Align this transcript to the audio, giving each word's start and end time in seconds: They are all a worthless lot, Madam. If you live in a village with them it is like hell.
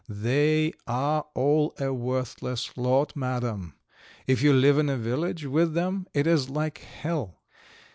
They 0.09 0.73
are 0.87 1.27
all 1.35 1.75
a 1.77 1.93
worthless 1.93 2.75
lot, 2.75 3.15
Madam. 3.15 3.75
If 4.25 4.41
you 4.41 4.51
live 4.51 4.79
in 4.79 4.89
a 4.89 4.97
village 4.97 5.45
with 5.45 5.75
them 5.75 6.07
it 6.11 6.25
is 6.25 6.49
like 6.49 6.79
hell. 6.79 7.43